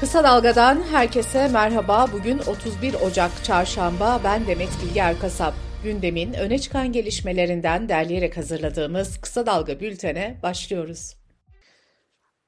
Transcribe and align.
Kısa 0.00 0.24
Dalga'dan 0.24 0.82
herkese 0.82 1.48
merhaba. 1.48 2.06
Bugün 2.12 2.38
31 2.38 2.94
Ocak 2.94 3.44
Çarşamba. 3.44 4.20
Ben 4.24 4.46
Demet 4.46 4.68
Bilge 4.82 5.00
Erkasap. 5.00 5.54
Gündemin 5.84 6.32
öne 6.32 6.58
çıkan 6.58 6.92
gelişmelerinden 6.92 7.88
derleyerek 7.88 8.36
hazırladığımız 8.36 9.20
Kısa 9.20 9.46
Dalga 9.46 9.80
bültene 9.80 10.38
başlıyoruz. 10.42 11.16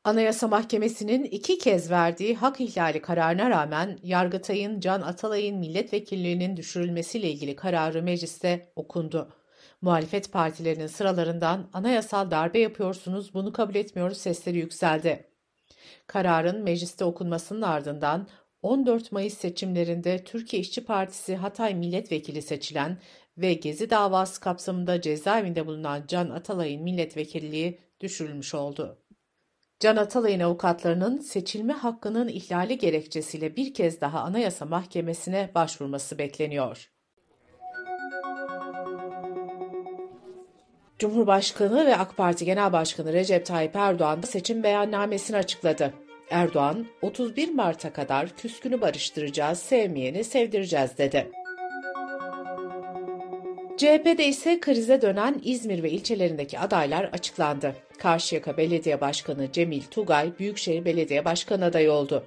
Anayasa 0.05 0.49
Mahkemesi'nin 0.49 1.25
iki 1.25 1.59
kez 1.59 1.91
verdiği 1.91 2.37
hak 2.37 2.61
ihlali 2.61 3.03
kararına 3.03 3.51
rağmen 3.51 3.99
Yargıtay'ın 4.03 4.81
Can 4.81 5.03
Atalay'ın 5.03 5.59
milletvekilliğinin 5.59 6.57
düşürülmesiyle 6.57 7.31
ilgili 7.31 7.57
kararı 7.57 8.03
mecliste 8.03 8.73
okundu. 8.77 9.33
Muhalefet 9.83 10.33
partilerinin 10.33 10.87
sıralarından 10.87 11.71
anayasal 11.73 12.31
darbe 12.31 12.59
yapıyorsunuz, 12.59 13.35
bunu 13.35 13.53
kabul 13.53 13.75
etmiyoruz 13.75 14.19
sesleri 14.19 14.59
yükseldi. 14.59 15.32
Kararın 16.07 16.63
mecliste 16.63 17.05
okunmasının 17.05 17.63
ardından 17.63 18.29
14 18.63 19.13
Mayıs 19.13 19.35
seçimlerinde 19.35 20.25
Türkiye 20.25 20.63
İşçi 20.63 20.85
Partisi 20.85 21.37
Hatay 21.37 21.75
Milletvekili 21.75 22.43
seçilen 22.43 22.99
ve 23.39 23.55
Gezi 23.55 23.91
davası 23.91 24.41
kapsamında 24.41 25.01
cezaevinde 25.01 25.67
bulunan 25.67 26.05
Can 26.09 26.31
Atalay'ın 26.31 26.83
milletvekilliği 26.83 27.81
düşürülmüş 28.01 28.55
oldu. 28.55 28.99
Can 29.81 29.97
Atalay'ın 29.97 30.41
avukatlarının 30.41 31.19
seçilme 31.19 31.73
hakkının 31.73 32.29
ihlali 32.29 32.79
gerekçesiyle 32.79 33.57
bir 33.57 33.75
kez 33.75 34.01
daha 34.01 34.21
Anayasa 34.21 34.67
Mahkemesi'ne 34.67 35.51
başvurması 35.55 36.19
bekleniyor. 36.19 36.92
Cumhurbaşkanı 41.03 41.87
ve 41.87 41.97
AK 41.97 42.17
Parti 42.17 42.45
Genel 42.45 42.73
Başkanı 42.73 43.13
Recep 43.13 43.47
Tayyip 43.47 43.77
Erdoğan 43.77 44.21
seçim 44.21 44.63
beyannamesini 44.63 45.37
açıkladı. 45.37 45.95
Erdoğan, 46.31 46.87
31 47.03 47.55
Mart'a 47.55 47.93
kadar 47.93 48.29
küskünü 48.29 48.81
barıştıracağız, 48.81 49.59
sevmeyeni 49.59 50.25
sevdireceğiz 50.25 50.99
dedi. 50.99 51.31
CHP'de 53.77 54.27
ise 54.27 54.61
krize 54.61 55.03
dönen 55.03 55.41
İzmir 55.45 55.83
ve 55.83 55.91
ilçelerindeki 55.91 56.59
adaylar 56.59 57.05
açıklandı. 57.05 57.75
Karşıyaka 57.99 58.57
Belediye 58.57 59.01
Başkanı 59.01 59.53
Cemil 59.53 59.83
Tugay, 59.83 60.39
Büyükşehir 60.39 60.85
Belediye 60.85 61.25
Başkanı 61.25 61.65
adayı 61.65 61.93
oldu. 61.93 62.25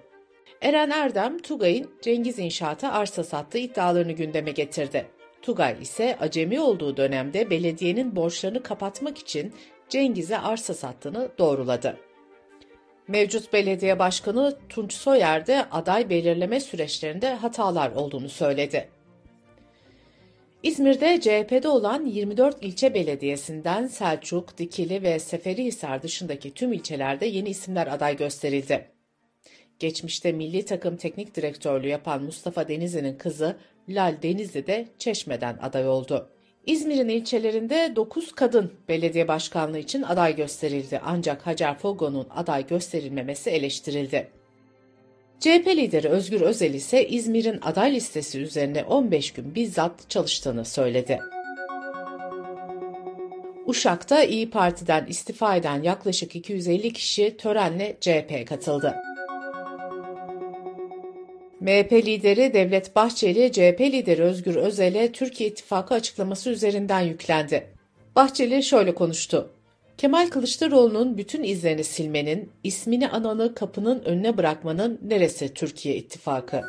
Eren 0.62 0.90
Erdem, 0.90 1.38
Tugay'ın 1.38 1.92
Cengiz 2.02 2.40
İnşaat'a 2.40 2.92
arsa 2.92 3.24
sattığı 3.24 3.58
iddialarını 3.58 4.12
gündeme 4.12 4.52
getirdi. 4.52 5.15
Tugay 5.46 5.76
ise 5.82 6.18
acemi 6.20 6.60
olduğu 6.60 6.98
dönemde 6.98 7.50
belediyenin 7.50 8.16
borçlarını 8.16 8.64
kapatmak 8.64 9.18
için 9.18 9.54
Cengiz'e 9.90 10.38
arsa 10.38 10.74
sattığını 10.74 11.30
doğruladı. 11.38 11.98
Mevcut 13.08 13.54
belediye 13.54 14.00
başkanı 14.00 14.58
Tunç 14.70 14.94
Soyer 14.94 15.48
de 15.48 15.66
aday 15.72 16.10
belirleme 16.10 16.60
süreçlerinde 16.60 17.34
hatalar 17.34 17.92
olduğunu 17.92 18.30
söyledi. 18.30 18.90
İzmir'de 20.64 21.22
CHP'de 21.22 21.68
olan 21.68 22.06
24 22.06 22.64
ilçe 22.64 22.94
belediyesinden 22.94 23.88
Selçuk, 23.88 24.58
Dikili 24.58 25.04
ve 25.04 25.20
Seferihisar 25.20 26.04
dışındaki 26.04 26.54
tüm 26.54 26.74
ilçelerde 26.74 27.26
yeni 27.26 27.50
isimler 27.50 27.88
aday 27.88 28.18
gösterildi. 28.18 28.88
Geçmişte 29.80 30.32
milli 30.32 30.66
takım 30.66 30.98
teknik 30.98 31.36
direktörlüğü 31.36 31.88
yapan 31.88 32.24
Mustafa 32.24 32.68
Denizli'nin 32.68 33.18
kızı 33.18 33.58
Lal 33.90 34.16
Denizli 34.24 34.68
de 34.68 34.88
Çeşme'den 34.98 35.58
aday 35.62 35.88
oldu. 35.88 36.30
İzmir'in 36.66 37.10
ilçelerinde 37.10 37.94
9 37.96 38.32
kadın 38.32 38.74
belediye 38.90 39.28
başkanlığı 39.28 39.80
için 39.80 40.02
aday 40.02 40.36
gösterildi 40.36 41.02
ancak 41.06 41.48
Hacer 41.48 41.78
Fogo'nun 41.78 42.28
aday 42.36 42.68
gösterilmemesi 42.68 43.50
eleştirildi. 43.50 44.28
CHP 45.40 45.68
lideri 45.68 46.10
Özgür 46.10 46.42
Özel 46.42 46.74
ise 46.74 47.08
İzmir'in 47.08 47.60
aday 47.62 47.96
listesi 47.96 48.40
üzerine 48.40 48.84
15 48.84 49.34
gün 49.34 49.56
bizzat 49.56 50.10
çalıştığını 50.10 50.66
söyledi. 50.66 51.20
Uşak'ta 53.66 54.24
İyi 54.24 54.50
Parti'den 54.50 55.06
istifa 55.06 55.56
eden 55.56 55.84
yaklaşık 55.84 56.36
250 56.36 56.94
kişi 56.94 57.38
törenle 57.38 57.98
CHP'ye 58.02 58.46
katıldı. 58.46 58.96
MHP 61.66 61.92
lideri 61.94 62.54
Devlet 62.54 62.96
Bahçeli, 62.96 63.52
CHP 63.52 63.82
lideri 63.82 64.24
Özgür 64.24 64.56
Özel'e 64.56 65.12
Türkiye 65.12 65.50
İttifakı 65.50 65.94
açıklaması 65.94 66.50
üzerinden 66.50 67.02
yüklendi. 67.02 67.68
Bahçeli 68.16 68.64
şöyle 68.64 68.96
konuştu. 68.96 69.50
Kemal 69.98 70.30
Kılıçdaroğlu'nun 70.30 71.18
bütün 71.18 71.44
izlerini 71.44 71.84
silmenin, 71.84 72.52
ismini 72.64 73.10
ananı 73.10 73.56
kapının 73.56 74.04
önüne 74.04 74.38
bırakmanın 74.38 75.00
neresi 75.04 75.54
Türkiye 75.54 75.96
İttifakı? 75.96 76.62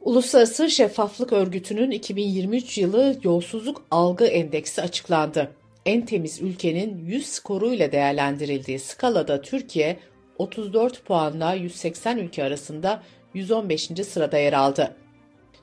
Uluslararası 0.00 0.70
Şeffaflık 0.70 1.32
Örgütü'nün 1.32 1.90
2023 1.90 2.78
yılı 2.78 3.16
yolsuzluk 3.22 3.82
algı 3.90 4.24
endeksi 4.24 4.82
açıklandı. 4.82 5.50
En 5.86 6.06
temiz 6.06 6.42
ülkenin 6.42 7.06
100 7.06 7.26
skoruyla 7.26 7.92
değerlendirildiği 7.92 8.78
skalada 8.78 9.42
Türkiye 9.42 9.98
34 10.38 11.04
puanla 11.04 11.54
180 11.54 12.18
ülke 12.18 12.44
arasında 12.44 13.02
115. 13.34 13.90
sırada 14.06 14.38
yer 14.38 14.52
aldı. 14.52 14.96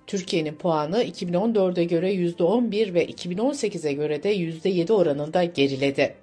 Türkiye'nin 0.07 0.55
puanı 0.55 1.03
2014'e 1.03 1.83
göre 1.83 2.13
%11 2.13 2.93
ve 2.93 3.05
2018'e 3.05 3.93
göre 3.93 4.23
de 4.23 4.35
%7 4.35 4.93
oranında 4.93 5.43
geriledi. 5.43 6.15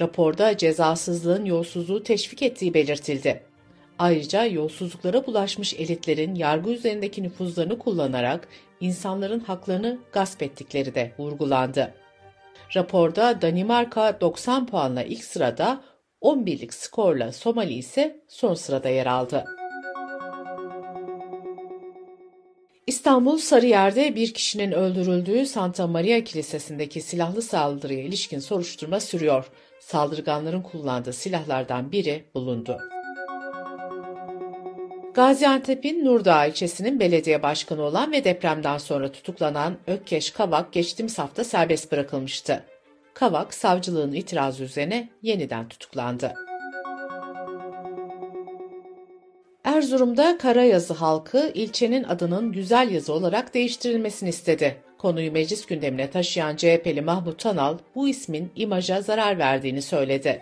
Raporda 0.00 0.56
cezasızlığın 0.56 1.44
yolsuzluğu 1.44 2.02
teşvik 2.02 2.42
ettiği 2.42 2.74
belirtildi. 2.74 3.42
Ayrıca 3.98 4.44
yolsuzluklara 4.44 5.26
bulaşmış 5.26 5.74
elitlerin 5.74 6.34
yargı 6.34 6.70
üzerindeki 6.70 7.22
nüfuzlarını 7.22 7.78
kullanarak 7.78 8.48
insanların 8.80 9.40
haklarını 9.40 9.98
gasp 10.12 10.42
ettikleri 10.42 10.94
de 10.94 11.12
vurgulandı. 11.18 11.94
Raporda 12.76 13.42
Danimarka 13.42 14.20
90 14.20 14.66
puanla 14.66 15.02
ilk 15.02 15.24
sırada, 15.24 15.80
11'lik 16.22 16.74
skorla 16.74 17.32
Somali 17.32 17.74
ise 17.74 18.20
son 18.28 18.54
sırada 18.54 18.88
yer 18.88 19.06
aldı. 19.06 19.44
İstanbul 22.86 23.38
Sarıyer'de 23.38 24.14
bir 24.14 24.34
kişinin 24.34 24.72
öldürüldüğü 24.72 25.46
Santa 25.46 25.86
Maria 25.86 26.24
Kilisesi'ndeki 26.24 27.00
silahlı 27.00 27.42
saldırıya 27.42 28.00
ilişkin 28.00 28.38
soruşturma 28.38 29.00
sürüyor. 29.00 29.50
Saldırganların 29.80 30.62
kullandığı 30.62 31.12
silahlardan 31.12 31.92
biri 31.92 32.24
bulundu. 32.34 32.78
Gaziantep'in 35.14 36.04
Nurdağ 36.04 36.46
ilçesinin 36.46 37.00
belediye 37.00 37.42
başkanı 37.42 37.82
olan 37.82 38.12
ve 38.12 38.24
depremden 38.24 38.78
sonra 38.78 39.12
tutuklanan 39.12 39.76
Ökkeş 39.86 40.30
Kavak 40.30 40.72
geçtiğimiz 40.72 41.18
hafta 41.18 41.44
serbest 41.44 41.92
bırakılmıştı. 41.92 42.64
Kavak 43.18 43.54
savcılığın 43.54 44.12
itirazı 44.12 44.64
üzerine 44.64 45.08
yeniden 45.22 45.68
tutuklandı. 45.68 46.34
Erzurum'da 49.64 50.38
Karayazı 50.38 50.94
halkı 50.94 51.50
ilçenin 51.54 52.04
adının 52.04 52.52
Güzel 52.52 52.90
Yazı 52.90 53.12
olarak 53.12 53.54
değiştirilmesini 53.54 54.28
istedi. 54.28 54.76
Konuyu 54.98 55.32
meclis 55.32 55.66
gündemine 55.66 56.10
taşıyan 56.10 56.56
CHP'li 56.56 57.02
Mahmut 57.02 57.38
Tanal 57.38 57.78
bu 57.94 58.08
ismin 58.08 58.50
imaja 58.56 59.02
zarar 59.02 59.38
verdiğini 59.38 59.82
söyledi. 59.82 60.40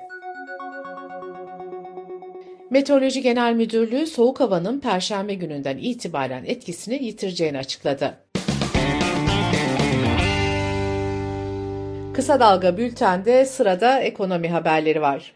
Meteoroloji 2.70 3.22
Genel 3.22 3.54
Müdürlüğü 3.54 4.06
soğuk 4.06 4.40
havanın 4.40 4.80
perşembe 4.80 5.34
gününden 5.34 5.78
itibaren 5.78 6.44
etkisini 6.44 7.04
yitireceğini 7.04 7.58
açıkladı. 7.58 8.25
Kısa 12.16 12.40
Dalga 12.40 12.76
Bülten'de 12.76 13.44
sırada 13.44 14.00
ekonomi 14.00 14.48
haberleri 14.48 15.00
var. 15.00 15.32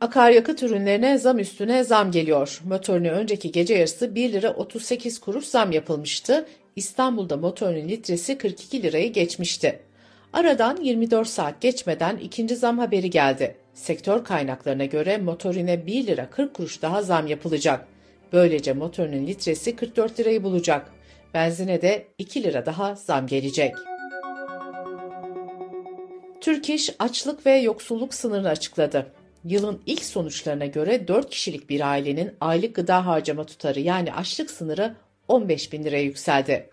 Akaryakıt 0.00 0.62
ürünlerine 0.62 1.18
zam 1.18 1.38
üstüne 1.38 1.84
zam 1.84 2.10
geliyor. 2.10 2.60
Motorine 2.64 3.10
önceki 3.10 3.52
gece 3.52 3.74
yarısı 3.74 4.14
1 4.14 4.32
lira 4.32 4.50
38 4.50 5.20
kuruş 5.20 5.44
zam 5.44 5.72
yapılmıştı. 5.72 6.46
İstanbul'da 6.76 7.36
motorinin 7.36 7.88
litresi 7.88 8.38
42 8.38 8.82
lirayı 8.82 9.12
geçmişti. 9.12 9.78
Aradan 10.32 10.76
24 10.76 11.28
saat 11.28 11.60
geçmeden 11.60 12.16
ikinci 12.16 12.56
zam 12.56 12.78
haberi 12.78 13.10
geldi. 13.10 13.56
Sektör 13.74 14.24
kaynaklarına 14.24 14.84
göre 14.84 15.18
motorine 15.18 15.86
1 15.86 16.06
lira 16.06 16.30
40 16.30 16.54
kuruş 16.54 16.82
daha 16.82 17.02
zam 17.02 17.26
yapılacak. 17.26 17.86
Böylece 18.32 18.72
motorinin 18.72 19.26
litresi 19.26 19.76
44 19.76 20.20
lirayı 20.20 20.42
bulacak. 20.42 20.92
Benzine 21.34 21.82
de 21.82 22.06
2 22.18 22.42
lira 22.42 22.66
daha 22.66 22.94
zam 22.94 23.26
gelecek. 23.26 23.74
Türk 26.40 26.70
açlık 26.98 27.46
ve 27.46 27.56
yoksulluk 27.56 28.14
sınırını 28.14 28.48
açıkladı. 28.48 29.06
Yılın 29.44 29.82
ilk 29.86 30.04
sonuçlarına 30.04 30.66
göre 30.66 31.08
4 31.08 31.30
kişilik 31.30 31.70
bir 31.70 31.90
ailenin 31.90 32.32
aylık 32.40 32.74
gıda 32.74 33.06
harcama 33.06 33.44
tutarı 33.44 33.80
yani 33.80 34.12
açlık 34.12 34.50
sınırı 34.50 34.94
15 35.28 35.72
bin 35.72 35.84
liraya 35.84 36.02
yükseldi. 36.02 36.70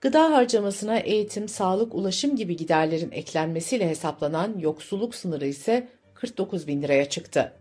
Gıda 0.00 0.32
harcamasına 0.32 0.98
eğitim, 0.98 1.48
sağlık, 1.48 1.94
ulaşım 1.94 2.36
gibi 2.36 2.56
giderlerin 2.56 3.10
eklenmesiyle 3.10 3.88
hesaplanan 3.88 4.58
yoksulluk 4.58 5.14
sınırı 5.14 5.46
ise 5.46 5.88
49 6.14 6.66
bin 6.66 6.82
liraya 6.82 7.08
çıktı. 7.08 7.52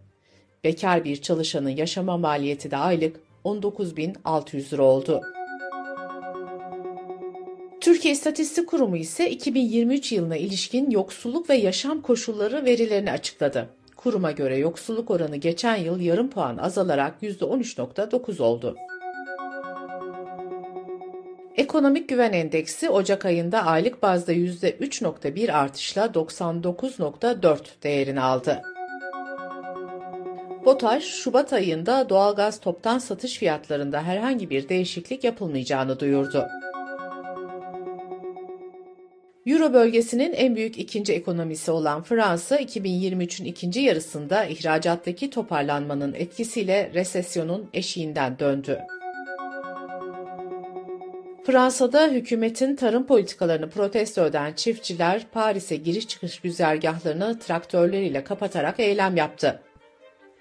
Bekar 0.64 1.04
bir 1.04 1.22
çalışanın 1.22 1.70
yaşama 1.70 2.18
maliyeti 2.18 2.72
de 2.72 2.78
aylık 2.78 3.20
19.600 3.46 4.74
lira 4.74 4.84
oldu. 4.84 5.22
Türkiye 7.86 8.14
İstatistik 8.14 8.68
Kurumu 8.68 8.98
ise 8.98 9.30
2023 9.30 10.12
yılına 10.12 10.36
ilişkin 10.36 10.90
yoksulluk 10.90 11.50
ve 11.50 11.56
yaşam 11.56 12.02
koşulları 12.02 12.66
verilerini 12.66 13.12
açıkladı. 13.12 13.70
Kuruma 13.96 14.32
göre 14.32 14.58
yoksulluk 14.58 15.12
oranı 15.12 15.36
geçen 15.36 15.76
yıl 15.76 16.00
yarım 16.00 16.30
puan 16.30 16.58
azalarak 16.58 17.24
%13.9 17.24 18.42
oldu. 18.42 18.76
Ekonomik 21.56 22.10
Güven 22.10 22.34
Endeksi 22.34 22.90
Ocak 22.90 23.26
ayında 23.26 23.66
aylık 23.66 24.04
bazda 24.04 24.34
%3.1 24.34 25.52
artışla 25.52 26.06
99.4 26.06 27.60
değerini 27.84 28.22
aldı. 28.22 28.62
BOTAŞ, 30.66 31.04
Şubat 31.04 31.54
ayında 31.54 32.10
doğalgaz 32.10 32.60
toptan 32.60 33.00
satış 33.00 33.38
fiyatlarında 33.38 34.02
herhangi 34.02 34.50
bir 34.50 34.70
değişiklik 34.70 35.24
yapılmayacağını 35.24 36.00
duyurdu. 36.00 36.48
Euro 39.46 39.74
bölgesinin 39.74 40.34
en 40.34 40.56
büyük 40.56 40.78
ikinci 40.78 41.14
ekonomisi 41.14 41.72
olan 41.72 42.04
Fransa, 42.04 42.60
2023'ün 42.60 43.46
ikinci 43.46 43.80
yarısında 43.80 44.46
ihracattaki 44.46 45.30
toparlanmanın 45.30 46.14
etkisiyle 46.14 46.92
resesyonun 46.94 47.70
eşiğinden 47.74 48.40
döndü. 48.40 48.80
Fransa'da 51.46 52.08
hükümetin 52.08 52.76
tarım 52.76 53.06
politikalarını 53.06 53.70
protesto 53.70 54.26
eden 54.26 54.54
çiftçiler 54.54 55.26
Paris'e 55.32 55.76
giriş 55.76 56.08
çıkış 56.08 56.40
güzergahlarını 56.40 57.40
traktörleriyle 57.40 58.24
kapatarak 58.24 58.80
eylem 58.80 59.16
yaptı. 59.16 59.62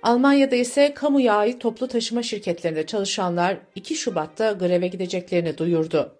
Almanya'da 0.02 0.56
ise 0.56 0.94
kamuya 0.94 1.34
ait 1.34 1.60
toplu 1.60 1.88
taşıma 1.88 2.22
şirketlerinde 2.22 2.86
çalışanlar 2.86 3.56
2 3.74 3.94
Şubat'ta 3.94 4.52
greve 4.52 4.88
gideceklerini 4.88 5.58
duyurdu. 5.58 6.18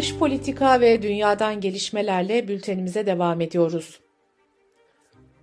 Dış 0.00 0.16
politika 0.16 0.80
ve 0.80 1.02
dünyadan 1.02 1.60
gelişmelerle 1.60 2.48
bültenimize 2.48 3.06
devam 3.06 3.40
ediyoruz. 3.40 4.00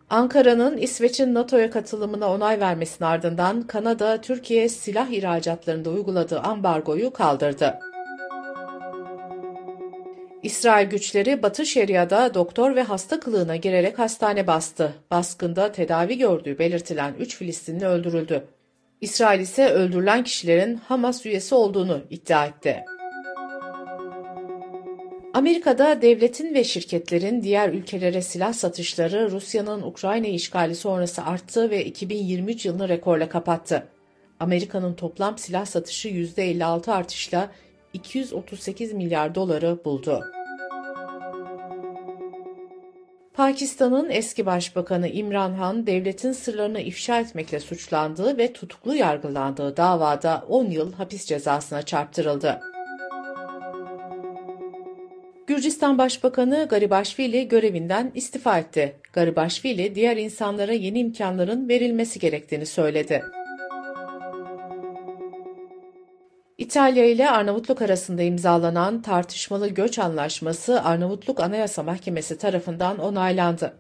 Ankara'nın 0.10 0.78
İsveç'in 0.78 1.34
NATO'ya 1.34 1.70
katılımına 1.70 2.34
onay 2.34 2.60
vermesinin 2.60 3.08
ardından 3.10 3.62
Kanada, 3.62 4.22
Türkiye 4.22 4.70
silah 4.70 5.10
ihracatlarında 5.10 5.90
uyguladığı 5.90 6.40
ambargoyu 6.40 7.14
kaldırdı. 7.14 7.80
İsrail 10.44 10.90
güçleri 10.90 11.44
Batı 11.44 11.66
Şeria'da 11.66 12.34
doktor 12.34 12.76
ve 12.76 12.84
hasta 12.84 13.20
kılığına 13.20 13.56
girerek 13.56 14.00
hastane 14.00 14.48
bastı. 14.48 14.94
Baskında 15.12 15.72
tedavi 15.72 16.18
gördüğü 16.18 16.60
belirtilen 16.60 17.14
3 17.20 17.36
Filistinli 17.36 17.86
öldürüldü. 17.86 18.48
İsrail 19.02 19.40
ise 19.40 19.70
öldürülen 19.70 20.24
kişilerin 20.24 20.76
Hamas 20.76 21.26
üyesi 21.26 21.56
olduğunu 21.56 22.02
iddia 22.10 22.46
etti. 22.46 22.86
Amerika'da 25.38 26.02
devletin 26.02 26.54
ve 26.54 26.64
şirketlerin 26.64 27.44
diğer 27.44 27.70
ülkelere 27.70 28.22
silah 28.22 28.54
satışları 28.54 29.32
Rusya'nın 29.32 29.82
Ukrayna 29.82 30.28
işgali 30.28 30.76
sonrası 30.76 31.24
arttı 31.24 31.70
ve 31.70 31.86
2023 31.86 32.66
yılını 32.66 32.90
rekorla 32.90 33.30
kapattı. 33.30 33.88
Amerika'nın 34.40 34.94
toplam 34.94 35.38
silah 35.38 35.66
satışı 35.66 36.10
%56 36.10 36.92
artışla 36.92 37.52
238 37.94 38.94
milyar 38.94 39.36
doları 39.36 39.86
buldu. 39.86 40.24
Pakistan'ın 43.34 44.10
eski 44.10 44.46
başbakanı 44.46 45.08
İmran 45.08 45.54
Han, 45.54 45.88
devletin 45.88 46.32
sırlarını 46.32 46.80
ifşa 46.80 47.20
etmekle 47.20 47.60
suçlandığı 47.60 48.38
ve 48.38 48.54
tutuklu 48.54 48.96
yargılandığı 48.96 49.78
davada 49.78 50.46
10 50.50 50.66
yıl 50.66 50.94
hapis 50.94 51.26
cezasına 51.26 51.82
çarptırıldı. 51.82 52.62
Gürcistan 55.58 55.98
Başbakanı 55.98 56.68
Garibaşvili 56.70 57.48
görevinden 57.48 58.12
istifa 58.16 58.60
etti. 58.60 58.96
Garibaşvili 59.14 59.96
diğer 59.96 60.18
insanlara 60.18 60.72
yeni 60.72 61.00
imkanların 61.00 61.70
verilmesi 61.70 62.20
gerektiğini 62.20 62.66
söyledi. 62.66 63.24
İtalya 66.58 67.06
ile 67.06 67.30
Arnavutluk 67.30 67.82
arasında 67.82 68.22
imzalanan 68.22 69.02
tartışmalı 69.02 69.68
göç 69.68 70.00
anlaşması 70.00 70.84
Arnavutluk 70.84 71.40
Anayasa 71.40 71.84
Mahkemesi 71.84 72.38
tarafından 72.38 73.00
onaylandı. 73.00 73.74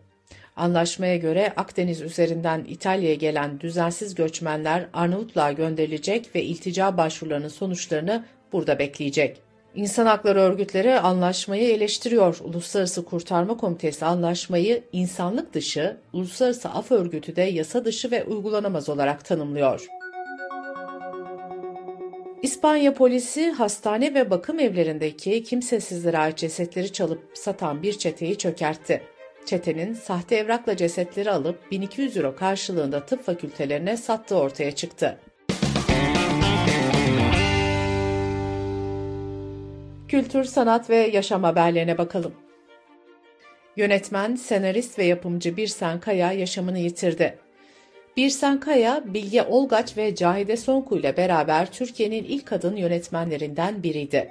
Anlaşmaya 0.56 1.18
göre 1.18 1.53
Akdeniz 1.56 2.01
üzerinden 2.01 2.65
İtalya'ya 2.68 3.15
gelen 3.15 3.59
düzensiz 3.59 4.15
göçmenler 4.15 4.88
Arnavutluğa 4.94 5.51
gönderilecek 5.51 6.35
ve 6.35 6.44
iltica 6.44 6.97
başvurularının 6.97 7.47
sonuçlarını 7.47 8.25
burada 8.51 8.80
bekleyecek. 8.80 9.46
İnsan 9.77 10.06
hakları 10.06 10.39
örgütleri 10.39 11.00
anlaşmayı 11.00 11.69
eleştiriyor. 11.69 12.39
Uluslararası 12.44 13.06
Kurtarma 13.06 13.57
Komitesi 13.57 14.06
anlaşmayı 14.06 14.83
insanlık 14.91 15.53
dışı, 15.53 15.97
Uluslararası 16.13 16.69
Af 16.69 16.91
Örgütü 16.91 17.35
de 17.35 17.41
yasa 17.41 17.85
dışı 17.85 18.12
ve 18.12 18.24
uygulanamaz 18.24 18.89
olarak 18.89 19.25
tanımlıyor. 19.25 19.88
İspanya 22.41 22.94
polisi 22.94 23.51
hastane 23.51 24.13
ve 24.13 24.29
bakım 24.29 24.59
evlerindeki 24.59 25.44
kimsesizlere 25.44 26.18
ait 26.18 26.38
cesetleri 26.38 26.91
çalıp 26.91 27.31
satan 27.33 27.83
bir 27.83 27.97
çeteyi 27.97 28.38
çökertti. 28.38 29.01
Çetenin 29.45 29.94
sahte 29.94 30.35
evrakla 30.35 30.77
cesetleri 30.77 31.31
alıp 31.31 31.71
1200 31.71 32.18
euro 32.18 32.35
karşılığında 32.35 33.06
tıp 33.06 33.23
fakültelerine 33.23 33.97
sattığı 33.97 34.35
ortaya 34.35 34.71
çıktı. 34.71 35.18
Kültür, 40.07 40.44
sanat 40.44 40.89
ve 40.89 40.95
yaşam 40.95 41.44
haberlerine 41.44 41.98
bakalım. 41.98 42.33
Yönetmen, 43.75 44.36
senarist 44.36 45.00
ve 45.00 45.06
yapımcı 45.06 45.57
Birsen 45.57 46.00
Kaya 46.00 46.31
yaşamını 46.31 46.80
yitirdi. 46.80 47.38
Birsen 48.18 48.59
Kaya, 48.59 49.04
Bilge 49.06 49.44
Olgaç 49.44 49.98
ve 49.98 50.15
Cahide 50.15 50.57
Sonku 50.57 50.98
ile 50.98 51.18
beraber 51.18 51.71
Türkiye'nin 51.71 52.24
ilk 52.24 52.45
kadın 52.45 52.75
yönetmenlerinden 52.75 53.83
biriydi. 53.83 54.30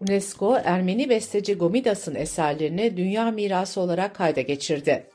UNESCO, 0.00 0.58
Ermeni 0.64 1.08
besteci 1.08 1.54
Gomidas'ın 1.54 2.14
eserlerini 2.14 2.96
dünya 2.96 3.30
mirası 3.30 3.80
olarak 3.80 4.14
kayda 4.14 4.40
geçirdi. 4.40 5.06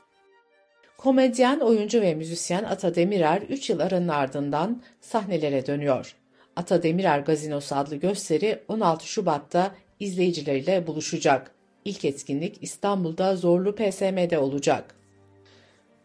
Komedyen, 0.98 1.60
oyuncu 1.60 2.00
ve 2.00 2.14
müzisyen 2.14 2.64
Ata 2.64 2.94
Demirer 2.94 3.42
3 3.42 3.70
yıl 3.70 3.80
aranın 3.80 4.08
ardından 4.08 4.82
sahnelere 5.00 5.66
dönüyor. 5.66 6.16
Ata 6.56 6.82
Demirer 6.82 7.18
Gazinosu 7.18 7.74
adlı 7.74 7.96
gösteri 7.96 8.62
16 8.68 9.06
Şubat'ta 9.06 9.74
izleyicileriyle 10.00 10.86
buluşacak. 10.86 11.50
İlk 11.84 12.04
etkinlik 12.04 12.58
İstanbul'da 12.60 13.36
Zorlu 13.36 13.74
PSM'de 13.74 14.38
olacak. 14.38 14.94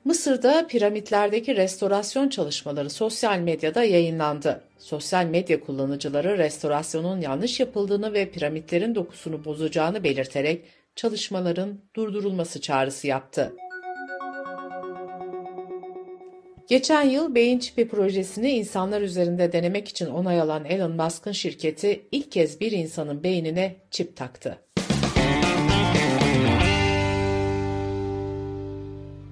Mısır'da 0.06 0.68
piramitlerdeki 0.68 1.56
restorasyon 1.56 2.30
çalışmaları 2.30 2.90
sosyal 2.90 3.40
medyada 3.40 3.84
yayınlandı. 3.84 4.64
Sosyal 4.78 5.26
medya 5.26 5.60
kullanıcıları 5.60 6.38
restorasyonun 6.38 7.22
yanlış 7.22 7.60
yapıldığını 7.60 8.14
ve 8.14 8.30
piramitlerin 8.30 8.96
dokusunu 8.96 9.46
bozacağını 9.46 10.04
belirterek 10.04 10.66
çalışmaların 10.96 11.80
durdurulması 11.96 12.62
çağrısı 12.62 13.08
yaptı. 13.08 13.54
Geçen 16.72 17.04
yıl 17.04 17.36
beyin 17.36 17.60
çipi 17.60 17.88
projesini 17.88 18.52
insanlar 18.52 19.02
üzerinde 19.02 19.54
denemek 19.54 19.88
için 19.88 20.06
onay 20.06 20.42
alan 20.42 20.66
Elon 20.66 20.92
Musk'ın 20.92 21.32
şirketi 21.32 22.06
ilk 22.12 22.32
kez 22.32 22.60
bir 22.60 22.72
insanın 22.72 23.24
beynine 23.24 23.76
çip 23.92 24.16
taktı. 24.16 24.58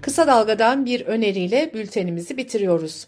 Kısa 0.02 0.28
Dalga'dan 0.28 0.86
bir 0.86 1.06
öneriyle 1.06 1.72
bültenimizi 1.74 2.38
bitiriyoruz. 2.38 3.08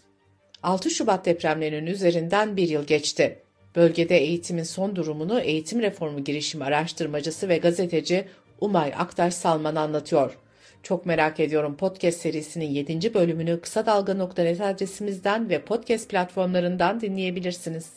6 0.62 0.90
Şubat 0.90 1.26
depremlerinin 1.26 1.86
üzerinden 1.86 2.56
bir 2.56 2.68
yıl 2.68 2.84
geçti. 2.84 3.38
Bölgede 3.76 4.18
eğitimin 4.18 4.62
son 4.62 4.96
durumunu 4.96 5.40
eğitim 5.40 5.80
reformu 5.82 6.24
girişimi 6.24 6.64
araştırmacısı 6.64 7.48
ve 7.48 7.58
gazeteci 7.58 8.24
Umay 8.60 8.92
Aktaş 8.98 9.34
Salman 9.34 9.76
anlatıyor. 9.76 10.38
Çok 10.82 11.06
merak 11.06 11.40
ediyorum 11.40 11.76
podcast 11.76 12.20
serisinin 12.20 12.70
7. 12.70 13.14
bölümünü 13.14 13.60
kısa 13.60 13.86
dalga.net 13.86 14.60
adresimizden 14.60 15.48
ve 15.48 15.62
podcast 15.64 16.08
platformlarından 16.08 17.00
dinleyebilirsiniz. 17.00 17.90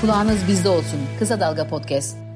Kulağınız 0.00 0.48
bizde 0.48 0.68
olsun. 0.68 1.00
Kısa 1.18 1.40
Dalga 1.40 1.68
Podcast. 1.68 2.29